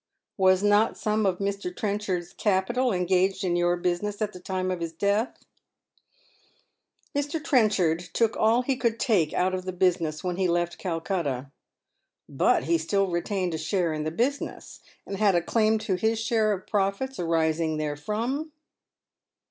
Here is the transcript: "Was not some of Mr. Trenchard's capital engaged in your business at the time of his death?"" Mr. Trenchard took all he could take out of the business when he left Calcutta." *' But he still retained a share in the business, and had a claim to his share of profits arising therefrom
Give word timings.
"Was 0.37 0.63
not 0.63 0.97
some 0.97 1.27
of 1.27 1.37
Mr. 1.37 1.69
Trenchard's 1.69 2.33
capital 2.33 2.91
engaged 2.91 3.43
in 3.43 3.55
your 3.55 3.77
business 3.77 4.19
at 4.19 4.33
the 4.33 4.39
time 4.39 4.71
of 4.71 4.79
his 4.79 4.93
death?"" 4.93 5.45
Mr. 7.15 7.39
Trenchard 7.43 7.99
took 8.11 8.35
all 8.35 8.63
he 8.63 8.75
could 8.77 8.99
take 8.99 9.31
out 9.35 9.53
of 9.53 9.63
the 9.65 9.71
business 9.71 10.23
when 10.23 10.37
he 10.37 10.47
left 10.47 10.79
Calcutta." 10.79 11.51
*' 11.93 12.27
But 12.43 12.63
he 12.63 12.79
still 12.79 13.11
retained 13.11 13.53
a 13.53 13.59
share 13.59 13.93
in 13.93 14.03
the 14.03 14.09
business, 14.09 14.79
and 15.05 15.17
had 15.17 15.35
a 15.35 15.39
claim 15.41 15.77
to 15.85 15.93
his 15.93 16.17
share 16.17 16.51
of 16.51 16.65
profits 16.65 17.19
arising 17.19 17.77
therefrom 17.77 18.51